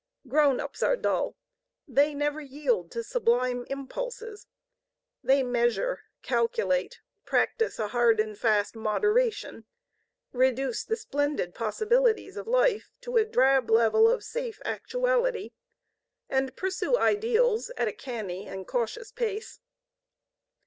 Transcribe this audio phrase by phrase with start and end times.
[0.27, 1.35] Grown ups are dull:
[1.87, 4.47] they never yield to sublime impulses:
[5.23, 9.65] they measure, calculate, practice a hard and fast moderation,
[10.31, 15.51] reduce the splendid possibilities of life to a drab level of safe actuality,
[16.27, 19.59] and pursue ideals at a canny and cautious pace.